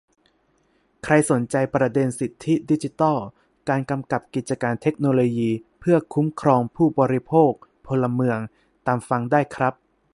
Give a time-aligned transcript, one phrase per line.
[1.03, 3.17] ใครสนใจประเด็นสิทธิดิจิทัล
[3.69, 7.51] การกำกับกิจการเทคโนโลยีเพื่อคุ้มครองผู้บริโภค-
[7.87, 8.39] พลเมือง
[8.87, 9.73] ตามฟังได้ครับ